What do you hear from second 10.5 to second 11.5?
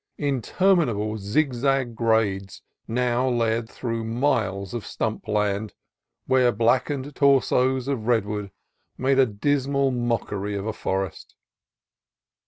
of a forest.